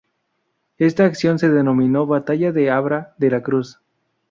Esta 0.79 1.05
acción 1.05 1.37
se 1.37 1.51
denominó 1.51 2.07
batalla 2.07 2.51
de 2.51 2.71
Abra 2.71 3.13
de 3.19 3.29
la 3.29 3.43
Cruz. 3.43 3.79